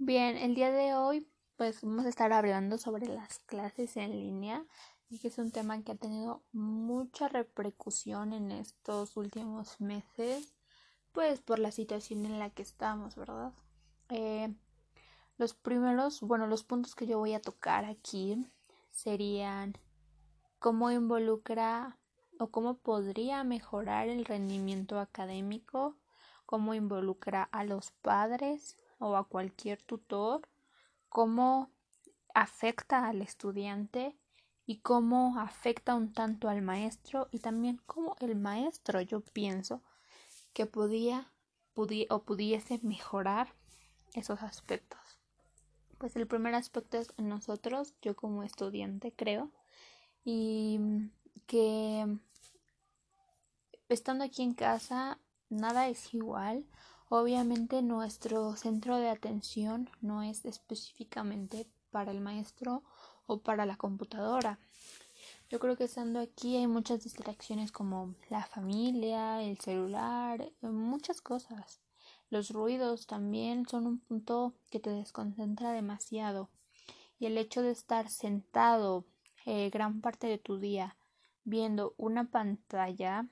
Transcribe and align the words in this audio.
Bien, 0.00 0.36
el 0.36 0.54
día 0.54 0.70
de 0.70 0.94
hoy 0.94 1.28
pues 1.56 1.82
vamos 1.82 2.06
a 2.06 2.08
estar 2.08 2.32
hablando 2.32 2.78
sobre 2.78 3.06
las 3.06 3.40
clases 3.40 3.96
en 3.96 4.12
línea 4.12 4.64
y 5.08 5.18
que 5.18 5.26
es 5.26 5.38
un 5.38 5.50
tema 5.50 5.82
que 5.82 5.90
ha 5.90 5.96
tenido 5.96 6.44
mucha 6.52 7.26
repercusión 7.26 8.32
en 8.32 8.52
estos 8.52 9.16
últimos 9.16 9.80
meses 9.80 10.54
pues 11.10 11.40
por 11.40 11.58
la 11.58 11.72
situación 11.72 12.26
en 12.26 12.38
la 12.38 12.50
que 12.50 12.62
estamos, 12.62 13.16
¿verdad? 13.16 13.52
Eh, 14.08 14.54
los 15.36 15.54
primeros, 15.54 16.20
bueno, 16.20 16.46
los 16.46 16.62
puntos 16.62 16.94
que 16.94 17.08
yo 17.08 17.18
voy 17.18 17.34
a 17.34 17.42
tocar 17.42 17.84
aquí 17.84 18.46
serían 18.92 19.74
cómo 20.60 20.92
involucra 20.92 21.98
o 22.38 22.52
cómo 22.52 22.78
podría 22.78 23.42
mejorar 23.42 24.08
el 24.08 24.24
rendimiento 24.24 25.00
académico, 25.00 25.96
cómo 26.46 26.74
involucra 26.74 27.42
a 27.42 27.64
los 27.64 27.90
padres, 27.90 28.78
o 28.98 29.16
a 29.16 29.24
cualquier 29.24 29.82
tutor, 29.82 30.48
cómo 31.08 31.70
afecta 32.34 33.08
al 33.08 33.22
estudiante 33.22 34.16
y 34.66 34.78
cómo 34.78 35.38
afecta 35.38 35.94
un 35.94 36.12
tanto 36.12 36.48
al 36.48 36.62
maestro 36.62 37.28
y 37.30 37.38
también 37.38 37.80
cómo 37.86 38.16
el 38.20 38.36
maestro 38.36 39.00
yo 39.00 39.20
pienso 39.20 39.82
que 40.52 40.66
podía 40.66 41.32
o 41.74 42.22
pudiese 42.22 42.80
mejorar 42.82 43.54
esos 44.14 44.42
aspectos. 44.42 45.20
Pues 45.98 46.16
el 46.16 46.26
primer 46.26 46.54
aspecto 46.54 46.98
es 46.98 47.12
nosotros, 47.18 47.94
yo 48.02 48.16
como 48.16 48.42
estudiante 48.42 49.12
creo, 49.12 49.50
y 50.24 50.80
que 51.46 52.18
estando 53.88 54.24
aquí 54.24 54.42
en 54.42 54.54
casa 54.54 55.18
nada 55.48 55.88
es 55.88 56.12
igual 56.12 56.66
Obviamente 57.10 57.80
nuestro 57.80 58.54
centro 58.56 58.98
de 58.98 59.08
atención 59.08 59.88
no 60.02 60.22
es 60.22 60.44
específicamente 60.44 61.66
para 61.90 62.10
el 62.10 62.20
maestro 62.20 62.82
o 63.26 63.40
para 63.40 63.64
la 63.64 63.76
computadora. 63.76 64.58
Yo 65.48 65.58
creo 65.58 65.76
que 65.78 65.84
estando 65.84 66.20
aquí 66.20 66.56
hay 66.56 66.66
muchas 66.66 67.04
distracciones 67.04 67.72
como 67.72 68.14
la 68.28 68.44
familia, 68.44 69.42
el 69.42 69.58
celular, 69.58 70.52
muchas 70.60 71.22
cosas. 71.22 71.80
Los 72.28 72.50
ruidos 72.50 73.06
también 73.06 73.66
son 73.66 73.86
un 73.86 74.00
punto 74.00 74.52
que 74.70 74.78
te 74.78 74.90
desconcentra 74.90 75.72
demasiado. 75.72 76.50
Y 77.18 77.24
el 77.24 77.38
hecho 77.38 77.62
de 77.62 77.70
estar 77.70 78.10
sentado 78.10 79.06
eh, 79.46 79.70
gran 79.70 80.02
parte 80.02 80.26
de 80.26 80.36
tu 80.36 80.58
día 80.58 80.96
viendo 81.44 81.94
una 81.96 82.24
pantalla 82.30 83.26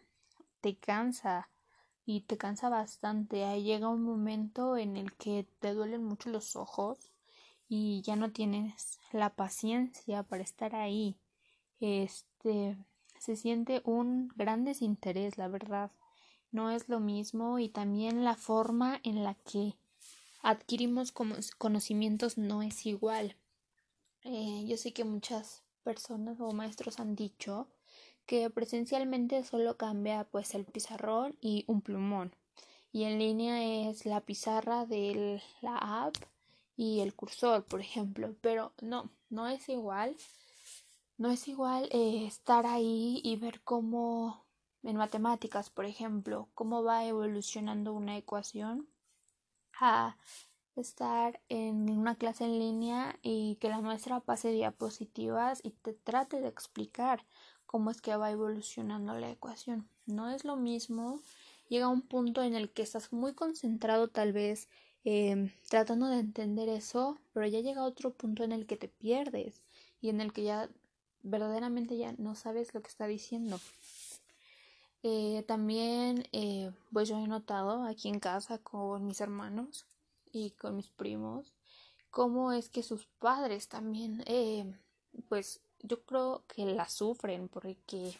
te 0.62 0.78
cansa 0.78 1.50
y 2.06 2.20
te 2.22 2.38
cansa 2.38 2.68
bastante. 2.68 3.44
Ahí 3.44 3.64
llega 3.64 3.88
un 3.88 4.04
momento 4.04 4.76
en 4.76 4.96
el 4.96 5.12
que 5.14 5.46
te 5.58 5.74
duelen 5.74 6.04
mucho 6.04 6.30
los 6.30 6.54
ojos 6.54 7.10
y 7.68 8.00
ya 8.02 8.14
no 8.14 8.30
tienes 8.30 9.00
la 9.12 9.34
paciencia 9.34 10.22
para 10.22 10.44
estar 10.44 10.76
ahí. 10.76 11.18
Este 11.80 12.78
se 13.18 13.36
siente 13.36 13.82
un 13.84 14.28
gran 14.36 14.64
desinterés, 14.64 15.36
la 15.36 15.48
verdad. 15.48 15.90
No 16.52 16.70
es 16.70 16.88
lo 16.88 17.00
mismo 17.00 17.58
y 17.58 17.68
también 17.68 18.24
la 18.24 18.36
forma 18.36 19.00
en 19.02 19.24
la 19.24 19.34
que 19.34 19.74
adquirimos 20.42 21.12
conocimientos 21.58 22.38
no 22.38 22.62
es 22.62 22.86
igual. 22.86 23.36
Eh, 24.22 24.64
yo 24.66 24.76
sé 24.76 24.92
que 24.92 25.04
muchas 25.04 25.64
personas 25.82 26.40
o 26.40 26.52
maestros 26.52 27.00
han 27.00 27.16
dicho 27.16 27.68
que 28.26 28.50
presencialmente 28.50 29.42
solo 29.44 29.76
cambia 29.76 30.24
pues 30.24 30.54
el 30.54 30.64
pizarrón 30.64 31.36
y 31.40 31.64
un 31.68 31.80
plumón. 31.80 32.34
Y 32.92 33.04
en 33.04 33.18
línea 33.18 33.88
es 33.88 34.06
la 34.06 34.20
pizarra 34.20 34.86
de 34.86 35.42
la 35.60 35.76
app 35.76 36.14
y 36.76 37.00
el 37.00 37.14
cursor 37.14 37.64
por 37.64 37.80
ejemplo. 37.80 38.34
Pero 38.40 38.72
no 38.82 39.10
no 39.30 39.48
es 39.48 39.68
igual 39.68 40.16
no 41.18 41.30
es 41.30 41.48
igual 41.48 41.88
eh, 41.92 42.26
estar 42.26 42.66
ahí 42.66 43.20
y 43.24 43.36
ver 43.36 43.62
cómo 43.62 44.44
en 44.82 44.96
matemáticas 44.96 45.70
por 45.70 45.86
ejemplo 45.86 46.48
cómo 46.54 46.84
va 46.84 47.04
evolucionando 47.04 47.92
una 47.92 48.16
ecuación 48.16 48.88
a 49.80 50.16
estar 50.76 51.40
en 51.48 51.90
una 51.90 52.16
clase 52.16 52.44
en 52.44 52.58
línea 52.58 53.18
y 53.22 53.56
que 53.56 53.68
la 53.68 53.80
maestra 53.80 54.20
pase 54.20 54.50
diapositivas 54.52 55.60
y 55.62 55.70
te 55.70 55.94
trate 55.94 56.40
de 56.40 56.48
explicar 56.48 57.24
cómo 57.66 57.90
es 57.90 58.00
que 58.00 58.16
va 58.16 58.30
evolucionando 58.30 59.14
la 59.18 59.30
ecuación. 59.30 59.88
No 60.06 60.30
es 60.30 60.44
lo 60.44 60.56
mismo, 60.56 61.20
llega 61.68 61.88
un 61.88 62.02
punto 62.02 62.42
en 62.42 62.54
el 62.54 62.70
que 62.70 62.82
estás 62.82 63.12
muy 63.12 63.34
concentrado 63.34 64.08
tal 64.08 64.32
vez 64.32 64.68
em, 65.04 65.50
tratando 65.68 66.06
de 66.08 66.20
entender 66.20 66.68
eso, 66.68 67.18
pero 67.32 67.46
ya 67.46 67.60
llega 67.60 67.84
otro 67.84 68.12
punto 68.12 68.44
en 68.44 68.52
el 68.52 68.66
que 68.66 68.76
te 68.76 68.88
pierdes 68.88 69.62
y 70.00 70.08
en 70.08 70.20
el 70.20 70.32
que 70.32 70.44
ya 70.44 70.68
verdaderamente 71.22 71.96
ya 71.96 72.12
no 72.18 72.34
sabes 72.34 72.74
lo 72.74 72.80
que 72.82 72.88
está 72.88 73.06
diciendo. 73.06 73.60
Eh, 75.02 75.44
también, 75.46 76.24
eh, 76.32 76.70
pues 76.92 77.08
yo 77.08 77.18
he 77.18 77.28
notado 77.28 77.84
aquí 77.84 78.08
en 78.08 78.20
casa 78.20 78.58
con 78.58 79.06
mis 79.06 79.20
hermanos 79.20 79.86
y 80.32 80.50
con 80.52 80.76
mis 80.76 80.88
primos 80.88 81.54
cómo 82.16 82.50
es 82.52 82.70
que 82.70 82.82
sus 82.82 83.04
padres 83.18 83.68
también, 83.68 84.24
eh, 84.24 84.64
pues 85.28 85.60
yo 85.82 86.02
creo 86.02 86.42
que 86.48 86.64
la 86.64 86.88
sufren 86.88 87.48
porque 87.48 88.18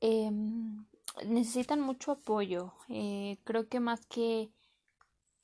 em, 0.00 0.84
necesitan 1.26 1.80
mucho 1.80 2.12
apoyo. 2.12 2.72
Eh, 2.88 3.38
creo 3.44 3.68
que 3.68 3.80
más 3.80 4.06
que 4.06 4.50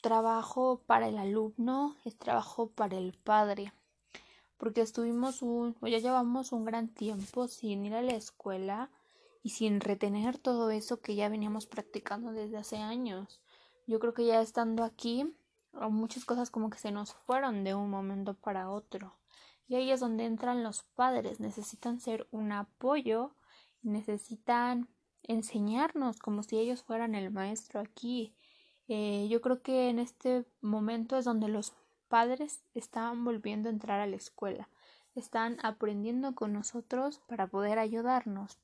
trabajo 0.00 0.82
para 0.86 1.08
el 1.08 1.16
alumno 1.18 1.96
es 2.04 2.16
trabajo 2.16 2.68
para 2.68 2.98
el 2.98 3.14
padre. 3.14 3.72
Porque 4.58 4.82
estuvimos 4.82 5.42
un, 5.42 5.76
ya 5.82 5.98
llevamos 5.98 6.52
un 6.52 6.64
gran 6.64 6.88
tiempo 6.88 7.48
sin 7.48 7.84
ir 7.86 7.94
a 7.94 8.02
la 8.02 8.14
escuela 8.14 8.90
y 9.42 9.50
sin 9.50 9.80
retener 9.80 10.38
todo 10.38 10.70
eso 10.70 11.00
que 11.00 11.14
ya 11.14 11.28
veníamos 11.28 11.66
practicando 11.66 12.32
desde 12.32 12.58
hace 12.58 12.76
años. 12.78 13.40
Yo 13.86 13.98
creo 13.98 14.14
que 14.14 14.24
ya 14.24 14.40
estando 14.40 14.84
aquí, 14.84 15.34
muchas 15.90 16.24
cosas 16.24 16.50
como 16.50 16.70
que 16.70 16.78
se 16.78 16.92
nos 16.92 17.12
fueron 17.12 17.64
de 17.64 17.74
un 17.74 17.90
momento 17.90 18.34
para 18.34 18.70
otro. 18.70 19.14
Y 19.66 19.76
ahí 19.76 19.90
es 19.90 20.00
donde 20.00 20.24
entran 20.24 20.62
los 20.62 20.82
padres, 20.82 21.40
necesitan 21.40 22.00
ser 22.00 22.26
un 22.30 22.52
apoyo, 22.52 23.34
necesitan 23.82 24.88
enseñarnos 25.22 26.18
como 26.18 26.42
si 26.42 26.58
ellos 26.58 26.82
fueran 26.82 27.14
el 27.14 27.30
maestro 27.30 27.80
aquí. 27.80 28.34
Eh, 28.88 29.26
yo 29.30 29.40
creo 29.40 29.62
que 29.62 29.88
en 29.88 29.98
este 29.98 30.44
momento 30.60 31.16
es 31.16 31.24
donde 31.24 31.48
los 31.48 31.72
padres 32.08 32.62
están 32.74 33.24
volviendo 33.24 33.68
a 33.68 33.72
entrar 33.72 34.00
a 34.00 34.06
la 34.06 34.16
escuela, 34.16 34.68
están 35.14 35.56
aprendiendo 35.62 36.34
con 36.34 36.52
nosotros 36.52 37.20
para 37.26 37.46
poder 37.46 37.78
ayudarnos. 37.78 38.58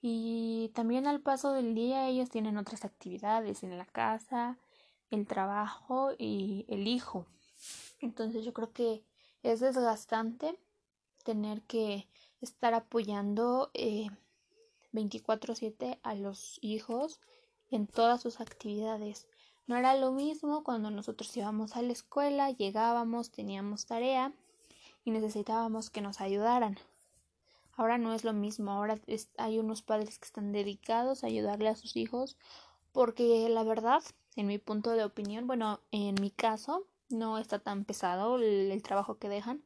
Y 0.00 0.72
también 0.74 1.06
al 1.06 1.20
paso 1.20 1.52
del 1.52 1.74
día 1.74 2.08
ellos 2.08 2.28
tienen 2.28 2.56
otras 2.56 2.84
actividades 2.84 3.62
en 3.62 3.78
la 3.78 3.86
casa, 3.86 4.58
el 5.10 5.26
trabajo 5.26 6.10
y 6.18 6.64
el 6.68 6.88
hijo. 6.88 7.26
Entonces 8.00 8.44
yo 8.44 8.52
creo 8.52 8.72
que 8.72 9.04
es 9.42 9.60
desgastante 9.60 10.58
tener 11.24 11.62
que 11.62 12.08
estar 12.40 12.74
apoyando 12.74 13.70
eh, 13.74 14.08
24/7 14.92 15.98
a 16.02 16.14
los 16.14 16.58
hijos 16.60 17.20
en 17.70 17.86
todas 17.86 18.20
sus 18.20 18.40
actividades. 18.40 19.26
No 19.66 19.76
era 19.76 19.94
lo 19.96 20.12
mismo 20.12 20.64
cuando 20.64 20.90
nosotros 20.90 21.36
íbamos 21.36 21.76
a 21.76 21.82
la 21.82 21.92
escuela, 21.92 22.50
llegábamos, 22.50 23.30
teníamos 23.30 23.86
tarea 23.86 24.32
y 25.04 25.10
necesitábamos 25.10 25.90
que 25.90 26.00
nos 26.00 26.20
ayudaran. 26.20 26.78
Ahora 27.76 27.96
no 27.96 28.12
es 28.12 28.24
lo 28.24 28.32
mismo, 28.32 28.70
ahora 28.70 29.00
hay 29.38 29.58
unos 29.58 29.82
padres 29.82 30.18
que 30.18 30.26
están 30.26 30.52
dedicados 30.52 31.24
a 31.24 31.28
ayudarle 31.28 31.68
a 31.68 31.76
sus 31.76 31.96
hijos 31.96 32.36
porque 32.92 33.48
la 33.48 33.64
verdad, 33.64 34.02
en 34.36 34.46
mi 34.46 34.58
punto 34.58 34.90
de 34.90 35.04
opinión, 35.04 35.46
bueno, 35.46 35.80
en 35.90 36.14
mi 36.20 36.30
caso, 36.30 36.86
no 37.12 37.38
está 37.38 37.58
tan 37.58 37.84
pesado 37.84 38.36
el, 38.36 38.82
trabajo 38.82 39.18
que 39.18 39.28
dejan, 39.28 39.62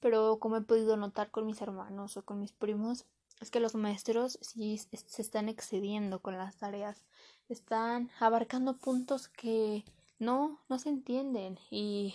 pero 0.00 0.38
como 0.38 0.56
he 0.56 0.62
podido 0.62 0.96
notar 0.96 1.30
con 1.30 1.46
mis 1.46 1.60
hermanos 1.60 2.16
o 2.16 2.24
con 2.24 2.40
mis 2.40 2.52
primos, 2.52 3.06
es 3.40 3.50
que 3.50 3.60
los 3.60 3.74
maestros 3.74 4.38
sí 4.40 4.78
se 4.78 5.22
están 5.22 5.48
excediendo 5.48 6.20
con 6.20 6.38
las 6.38 6.56
tareas, 6.56 7.04
están 7.48 8.10
abarcando 8.18 8.78
puntos 8.78 9.28
que 9.28 9.84
no, 10.18 10.60
no 10.68 10.78
se 10.78 10.88
entienden 10.88 11.58
y 11.70 12.14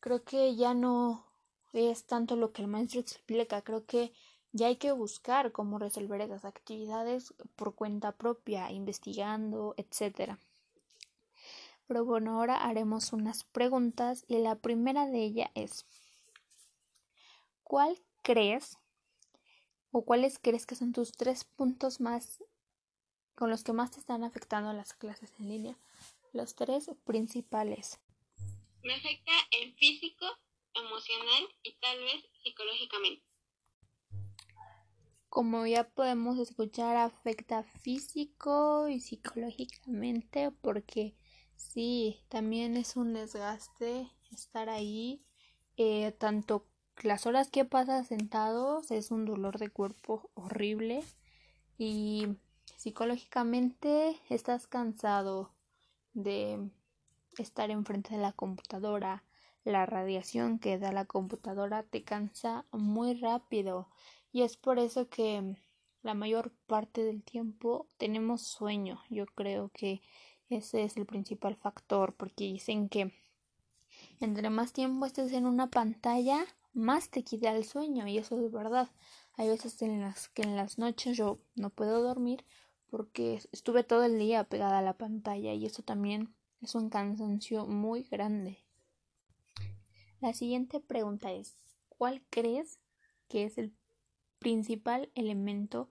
creo 0.00 0.24
que 0.24 0.56
ya 0.56 0.74
no 0.74 1.24
es 1.72 2.04
tanto 2.04 2.36
lo 2.36 2.52
que 2.52 2.62
el 2.62 2.68
maestro 2.68 3.00
explica, 3.00 3.62
creo 3.62 3.84
que 3.84 4.12
ya 4.52 4.68
hay 4.68 4.76
que 4.76 4.92
buscar 4.92 5.50
cómo 5.50 5.78
resolver 5.78 6.20
esas 6.20 6.44
actividades 6.44 7.34
por 7.56 7.74
cuenta 7.74 8.12
propia, 8.12 8.70
investigando, 8.70 9.74
etcétera. 9.76 10.38
Pero 11.86 12.04
bueno, 12.04 12.36
ahora 12.38 12.56
haremos 12.56 13.12
unas 13.12 13.44
preguntas 13.44 14.24
y 14.26 14.38
la 14.38 14.56
primera 14.56 15.06
de 15.06 15.22
ellas 15.22 15.50
es 15.54 15.86
¿cuál 17.62 17.98
crees 18.22 18.78
o 19.90 20.04
cuáles 20.04 20.38
crees 20.38 20.66
que 20.66 20.76
son 20.76 20.92
tus 20.92 21.12
tres 21.12 21.44
puntos 21.44 22.00
más 22.00 22.42
con 23.34 23.50
los 23.50 23.64
que 23.64 23.72
más 23.72 23.90
te 23.90 24.00
están 24.00 24.24
afectando 24.24 24.72
las 24.72 24.94
clases 24.94 25.32
en 25.38 25.48
línea? 25.48 25.78
Los 26.32 26.54
tres 26.54 26.90
principales. 27.04 28.00
Me 28.82 28.94
afecta 28.94 29.32
en 29.50 29.74
físico, 29.74 30.26
emocional 30.74 31.48
y 31.62 31.74
tal 31.74 31.98
vez 32.00 32.24
psicológicamente. 32.42 33.24
Como 35.28 35.66
ya 35.66 35.88
podemos 35.88 36.38
escuchar, 36.38 36.96
afecta 36.96 37.62
físico 37.62 38.88
y 38.88 39.00
psicológicamente 39.00 40.50
porque 40.50 41.16
sí, 41.56 42.20
también 42.28 42.76
es 42.76 42.96
un 42.96 43.14
desgaste 43.14 44.10
estar 44.30 44.68
ahí, 44.68 45.22
eh, 45.76 46.12
tanto 46.12 46.66
las 47.02 47.26
horas 47.26 47.50
que 47.50 47.64
pasas 47.64 48.06
sentados 48.06 48.90
es 48.90 49.10
un 49.10 49.24
dolor 49.24 49.58
de 49.58 49.68
cuerpo 49.68 50.30
horrible 50.34 51.02
y 51.76 52.28
psicológicamente 52.76 54.16
estás 54.28 54.66
cansado 54.66 55.52
de 56.12 56.70
estar 57.36 57.70
enfrente 57.70 58.14
de 58.14 58.22
la 58.22 58.32
computadora. 58.32 59.24
La 59.64 59.86
radiación 59.86 60.58
que 60.58 60.78
da 60.78 60.92
la 60.92 61.06
computadora 61.06 61.82
te 61.82 62.04
cansa 62.04 62.66
muy 62.70 63.14
rápido 63.14 63.88
y 64.30 64.42
es 64.42 64.56
por 64.56 64.78
eso 64.78 65.08
que 65.08 65.56
la 66.02 66.14
mayor 66.14 66.52
parte 66.66 67.02
del 67.02 67.22
tiempo 67.22 67.88
tenemos 67.96 68.42
sueño. 68.42 69.02
Yo 69.08 69.26
creo 69.26 69.70
que 69.72 70.02
ese 70.48 70.84
es 70.84 70.96
el 70.96 71.06
principal 71.06 71.56
factor 71.56 72.14
porque 72.14 72.44
dicen 72.44 72.88
que 72.88 73.12
entre 74.20 74.50
más 74.50 74.72
tiempo 74.72 75.06
estés 75.06 75.32
en 75.32 75.46
una 75.46 75.70
pantalla, 75.70 76.44
más 76.72 77.10
te 77.10 77.22
quita 77.22 77.54
el 77.54 77.64
sueño 77.64 78.06
y 78.06 78.18
eso 78.18 78.44
es 78.44 78.52
verdad. 78.52 78.90
Hay 79.34 79.48
veces 79.48 79.80
en 79.82 80.00
las 80.00 80.28
que 80.28 80.42
en 80.42 80.56
las 80.56 80.78
noches 80.78 81.16
yo 81.16 81.38
no 81.54 81.70
puedo 81.70 82.02
dormir 82.02 82.44
porque 82.90 83.40
estuve 83.52 83.84
todo 83.84 84.04
el 84.04 84.18
día 84.18 84.44
pegada 84.44 84.78
a 84.78 84.82
la 84.82 84.96
pantalla 84.96 85.52
y 85.52 85.66
eso 85.66 85.82
también 85.82 86.34
es 86.60 86.74
un 86.74 86.90
cansancio 86.90 87.66
muy 87.66 88.02
grande. 88.02 88.58
La 90.20 90.32
siguiente 90.32 90.80
pregunta 90.80 91.32
es 91.32 91.56
¿cuál 91.88 92.22
crees 92.30 92.80
que 93.28 93.44
es 93.44 93.58
el 93.58 93.72
principal 94.38 95.10
elemento 95.14 95.90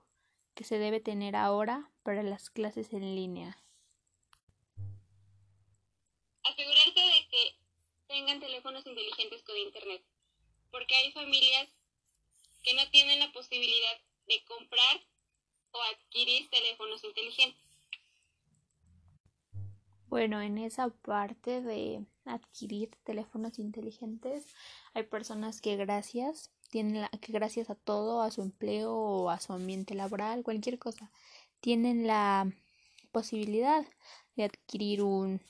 que 0.54 0.64
se 0.64 0.78
debe 0.78 1.00
tener 1.00 1.36
ahora 1.36 1.92
para 2.04 2.24
las 2.24 2.50
clases 2.50 2.94
en 2.94 3.16
línea? 3.16 3.58
Asegurarse 6.44 7.00
de 7.00 7.28
que 7.30 7.64
tengan 8.14 8.40
teléfonos 8.40 8.86
inteligentes 8.86 9.42
con 9.42 9.58
internet, 9.58 10.04
porque 10.70 10.94
hay 10.94 11.12
familias 11.14 11.68
que 12.62 12.76
no 12.76 12.88
tienen 12.92 13.20
la 13.20 13.32
posibilidad 13.32 13.98
de 14.28 14.44
comprar 14.46 15.02
o 15.72 15.80
adquirir 15.96 16.48
teléfonos 16.52 17.04
inteligentes. 17.04 17.60
Bueno, 20.06 20.42
en 20.42 20.60
esa 20.60 20.90
parte 20.90 21.62
de 21.62 22.06
adquirir 22.26 22.92
teléfonos 23.04 23.58
inteligentes 23.58 24.46
hay 24.94 25.04
personas 25.04 25.60
que 25.60 25.76
gracias 25.76 26.52
tienen 26.70 27.02
la, 27.02 27.10
que 27.10 27.34
gracias 27.34 27.72
a 27.72 27.76
todo, 27.76 28.22
a 28.22 28.30
su 28.30 28.44
empleo 28.44 28.94
o 28.94 29.30
a 29.32 29.40
su 29.40 29.54
ambiente 29.54 29.96
laboral, 29.96 30.44
cualquier 30.44 30.78
cosa, 30.78 31.12
tienen 31.62 32.06
la 32.06 32.48
posibilidad 33.12 33.84
de 34.36 34.44
adquirir 34.44 35.02
un 35.02 35.42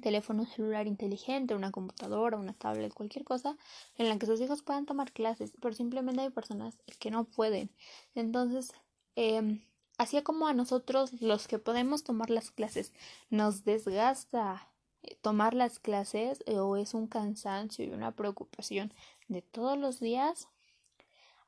teléfono 0.00 0.46
celular 0.46 0.86
inteligente, 0.86 1.54
una 1.54 1.70
computadora, 1.70 2.36
una 2.36 2.52
tablet, 2.52 2.92
cualquier 2.92 3.24
cosa 3.24 3.56
en 3.96 4.08
la 4.08 4.18
que 4.18 4.26
sus 4.26 4.40
hijos 4.40 4.62
puedan 4.62 4.86
tomar 4.86 5.12
clases, 5.12 5.52
pero 5.60 5.74
simplemente 5.74 6.22
hay 6.22 6.30
personas 6.30 6.76
que 6.98 7.10
no 7.10 7.24
pueden. 7.24 7.70
Entonces, 8.14 8.72
eh, 9.16 9.64
así 9.98 10.20
como 10.22 10.48
a 10.48 10.54
nosotros 10.54 11.20
los 11.22 11.48
que 11.48 11.58
podemos 11.58 12.04
tomar 12.04 12.30
las 12.30 12.50
clases 12.50 12.92
nos 13.30 13.64
desgasta 13.64 14.68
eh, 15.04 15.16
tomar 15.20 15.54
las 15.54 15.78
clases 15.78 16.42
eh, 16.46 16.58
o 16.58 16.76
es 16.76 16.94
un 16.94 17.06
cansancio 17.06 17.84
y 17.84 17.90
una 17.90 18.12
preocupación 18.12 18.92
de 19.28 19.42
todos 19.42 19.78
los 19.78 20.00
días, 20.00 20.48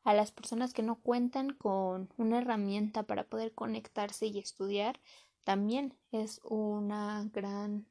a 0.04 0.14
las 0.14 0.30
personas 0.30 0.72
que 0.72 0.84
no 0.84 0.96
cuentan 0.96 1.50
con 1.50 2.08
una 2.16 2.38
herramienta 2.38 3.02
para 3.02 3.24
poder 3.24 3.52
conectarse 3.54 4.26
y 4.26 4.38
estudiar, 4.38 5.00
también 5.42 5.94
es 6.12 6.40
una 6.44 7.28
gran 7.32 7.86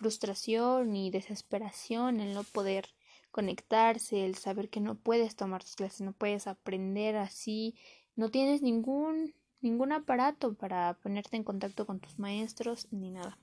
frustración 0.00 0.96
y 0.96 1.10
desesperación 1.10 2.20
el 2.20 2.32
no 2.32 2.42
poder 2.42 2.88
conectarse, 3.30 4.24
el 4.24 4.34
saber 4.34 4.70
que 4.70 4.80
no 4.80 4.94
puedes 4.94 5.36
tomar 5.36 5.62
tus 5.62 5.76
clases, 5.76 6.00
no 6.00 6.14
puedes 6.14 6.46
aprender 6.46 7.16
así, 7.16 7.76
no 8.16 8.30
tienes 8.30 8.62
ningún 8.62 9.34
ningún 9.60 9.92
aparato 9.92 10.54
para 10.54 10.94
ponerte 11.02 11.36
en 11.36 11.44
contacto 11.44 11.84
con 11.84 12.00
tus 12.00 12.18
maestros 12.18 12.88
ni 12.90 13.10
nada. 13.10 13.36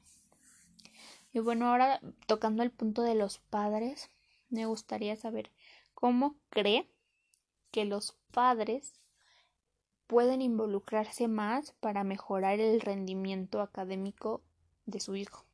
Y 1.31 1.38
bueno, 1.38 1.68
ahora 1.68 2.01
tocando 2.25 2.63
el 2.63 2.71
punto 2.71 3.03
de 3.03 3.13
los 3.13 3.38
padres, 3.38 4.10
me 4.50 4.65
gustaría 4.65 5.15
saber 5.15 5.51
cómo 5.94 6.38
cree 6.50 6.89
que 7.69 7.86
los 7.86 8.18
padres 8.31 9.00
pueden 10.07 10.42
involucrarse 10.42 11.27
más 11.27 11.74
para 11.74 12.03
mejorar 12.03 12.60
el 12.60 12.81
rendimiento 12.81 13.62
académico 13.62 14.42
de 14.88 15.00
su 15.00 15.15
hijo 15.15 15.46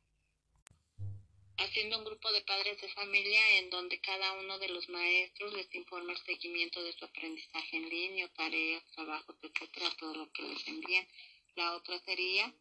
haciendo 1.64 1.98
un 1.98 2.04
grupo 2.04 2.30
de 2.32 2.42
padres 2.42 2.80
de 2.80 2.88
familia 2.88 3.58
en 3.58 3.70
donde 3.70 4.00
cada 4.00 4.32
uno 4.38 4.58
de 4.58 4.68
los 4.68 4.88
maestros 4.88 5.52
les 5.54 5.74
informa 5.74 6.12
el 6.12 6.18
seguimiento 6.18 6.82
de 6.82 6.92
su 6.92 7.04
aprendizaje 7.04 7.76
en 7.76 7.88
línea, 7.88 8.32
tareas, 8.34 8.84
trabajos, 8.92 9.36
etcétera, 9.42 9.90
todo 9.98 10.14
lo 10.14 10.32
que 10.32 10.42
les 10.42 10.66
envían. 10.68 11.06
La 11.56 11.74
otra 11.74 11.98
sería 12.00 12.54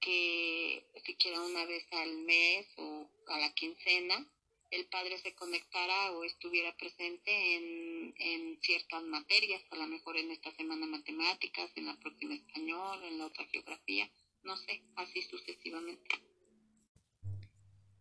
que 0.00 0.86
siquiera 1.04 1.40
una 1.40 1.64
vez 1.66 1.84
al 1.92 2.16
mes 2.18 2.66
o 2.76 3.10
a 3.26 3.38
la 3.38 3.52
quincena 3.54 4.26
el 4.70 4.86
padre 4.86 5.18
se 5.18 5.34
conectara 5.34 6.12
o 6.12 6.24
estuviera 6.24 6.76
presente 6.76 7.56
en, 7.56 8.14
en 8.18 8.60
ciertas 8.60 9.02
materias, 9.02 9.62
a 9.70 9.76
lo 9.76 9.86
mejor 9.86 10.18
en 10.18 10.30
esta 10.30 10.52
semana 10.52 10.86
matemáticas, 10.86 11.70
en 11.76 11.86
la 11.86 11.98
próxima 11.98 12.34
español, 12.34 13.02
en 13.04 13.18
la 13.18 13.26
otra 13.26 13.46
geografía, 13.46 14.10
no 14.42 14.56
sé, 14.56 14.82
así 14.96 15.22
sucesivamente. 15.22 16.27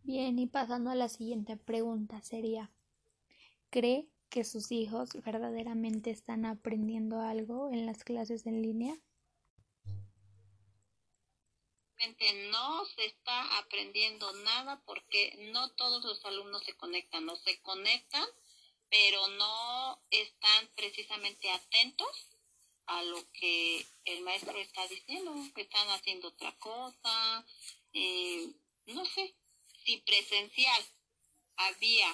Bien, 0.07 0.39
y 0.39 0.48
pasando 0.48 0.89
a 0.89 0.95
la 0.95 1.09
siguiente 1.09 1.57
pregunta 1.57 2.21
sería, 2.21 2.71
¿cree 3.69 4.07
que 4.30 4.45
sus 4.45 4.71
hijos 4.71 5.09
verdaderamente 5.25 6.12
están 6.12 6.45
aprendiendo 6.45 7.19
algo 7.19 7.69
en 7.74 7.86
las 7.86 8.06
clases 8.06 8.45
en 8.45 8.62
línea? 8.62 8.98
No 12.51 12.86
se 12.86 13.04
está 13.04 13.57
aprendiendo 13.57 14.31
nada 14.45 14.81
porque 14.86 15.50
no 15.51 15.71
todos 15.71 16.06
los 16.06 16.23
alumnos 16.23 16.64
se 16.64 16.78
conectan, 16.78 17.26
no 17.26 17.35
se 17.35 17.59
conectan, 17.61 18.26
pero 18.90 19.28
no 19.28 20.02
están 20.09 20.69
precisamente 20.78 21.52
atentos 21.52 22.30
a 22.85 23.04
lo 23.04 23.30
que 23.33 23.85
el 24.06 24.21
maestro 24.21 24.57
está 24.57 24.87
diciendo, 24.87 25.35
que 25.54 25.64
están 25.64 25.90
haciendo 25.90 26.30
otra 26.30 26.57
cosa, 26.59 27.45
eh, 27.92 28.54
no 28.85 29.04
sé, 29.04 29.35
si 29.88 30.04
presencial 30.06 30.84
había 31.56 32.08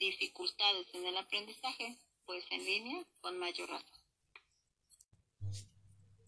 dificultades 0.00 0.92
en 0.92 1.06
el 1.06 1.16
aprendizaje, 1.16 1.96
pues 2.26 2.44
en 2.50 2.64
línea 2.64 3.04
con 3.20 3.38
mayor 3.38 3.70
razón. 3.70 4.00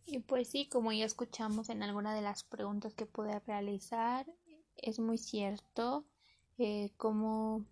Y 0.06 0.20
pues 0.20 0.48
sí, 0.48 0.68
como 0.68 0.92
ya 0.92 1.04
escuchamos 1.04 1.68
en 1.68 1.82
alguna 1.82 2.14
de 2.14 2.22
las 2.22 2.44
preguntas 2.44 2.94
que 2.94 3.06
pude 3.06 3.40
realizar, 3.40 4.24
es 4.76 5.00
muy 5.00 5.18
cierto 5.18 6.04
eh, 6.58 6.90
como 6.96 7.64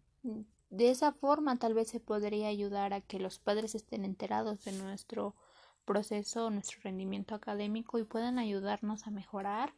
de 0.70 0.90
esa 0.90 1.12
forma 1.12 1.58
tal 1.58 1.74
vez 1.74 1.90
se 1.90 2.00
podría 2.00 2.48
ayudar 2.48 2.92
a 2.92 3.02
que 3.02 3.20
los 3.20 3.38
padres 3.38 3.76
estén 3.76 4.04
enterados 4.04 4.64
de 4.64 4.72
nuestro 4.72 5.36
proceso, 5.84 6.50
nuestro 6.50 6.80
rendimiento 6.82 7.36
académico 7.36 8.00
y 8.00 8.04
puedan 8.04 8.40
ayudarnos 8.40 9.06
a 9.06 9.10
mejorar 9.10 9.74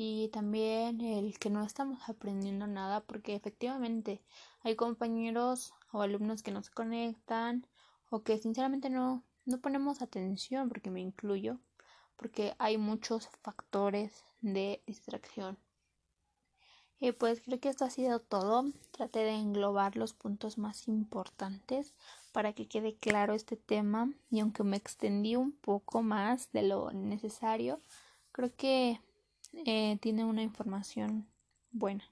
y 0.00 0.28
también 0.28 1.00
el 1.00 1.40
que 1.40 1.50
no 1.50 1.64
estamos 1.64 2.08
aprendiendo 2.08 2.68
nada 2.68 3.00
porque 3.00 3.34
efectivamente 3.34 4.22
hay 4.62 4.76
compañeros 4.76 5.74
o 5.90 6.02
alumnos 6.02 6.44
que 6.44 6.52
no 6.52 6.62
se 6.62 6.70
conectan 6.70 7.66
o 8.08 8.22
que 8.22 8.38
sinceramente 8.38 8.90
no, 8.90 9.24
no 9.44 9.60
ponemos 9.60 10.00
atención 10.00 10.68
porque 10.68 10.90
me 10.90 11.00
incluyo 11.00 11.58
porque 12.16 12.54
hay 12.58 12.78
muchos 12.78 13.28
factores 13.42 14.24
de 14.40 14.82
distracción. 14.86 15.58
Y 17.00 17.12
pues 17.12 17.40
creo 17.40 17.60
que 17.60 17.68
esto 17.68 17.84
ha 17.84 17.90
sido 17.90 18.20
todo. 18.20 18.64
Traté 18.90 19.20
de 19.20 19.34
englobar 19.34 19.96
los 19.96 20.14
puntos 20.14 20.58
más 20.58 20.88
importantes 20.88 21.94
para 22.32 22.52
que 22.52 22.66
quede 22.66 22.96
claro 22.96 23.34
este 23.34 23.56
tema 23.56 24.12
y 24.30 24.40
aunque 24.40 24.64
me 24.64 24.76
extendí 24.76 25.36
un 25.36 25.52
poco 25.52 26.02
más 26.02 26.50
de 26.52 26.62
lo 26.62 26.92
necesario, 26.92 27.80
creo 28.32 28.54
que 28.56 29.00
eh, 29.52 29.98
tiene 30.00 30.24
una 30.24 30.42
información 30.42 31.26
buena. 31.70 32.04